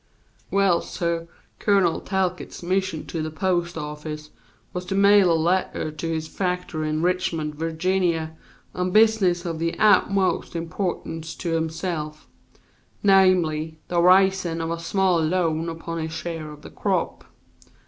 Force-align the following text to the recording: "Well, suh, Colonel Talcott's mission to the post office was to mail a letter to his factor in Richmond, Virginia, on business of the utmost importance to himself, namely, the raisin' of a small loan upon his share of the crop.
"Well, 0.49 0.81
suh, 0.81 1.25
Colonel 1.59 1.99
Talcott's 2.01 2.63
mission 2.63 3.05
to 3.05 3.21
the 3.21 3.29
post 3.29 3.77
office 3.77 4.31
was 4.73 4.83
to 4.85 4.95
mail 4.95 5.31
a 5.31 5.37
letter 5.39 5.91
to 5.91 6.09
his 6.09 6.27
factor 6.27 6.83
in 6.83 7.03
Richmond, 7.03 7.53
Virginia, 7.53 8.35
on 8.73 8.89
business 8.89 9.45
of 9.45 9.59
the 9.59 9.77
utmost 9.77 10.55
importance 10.55 11.35
to 11.35 11.51
himself, 11.51 12.27
namely, 13.03 13.77
the 13.89 14.01
raisin' 14.01 14.59
of 14.59 14.71
a 14.71 14.79
small 14.79 15.21
loan 15.23 15.69
upon 15.69 15.99
his 15.99 16.11
share 16.13 16.49
of 16.51 16.63
the 16.63 16.71
crop. 16.71 17.23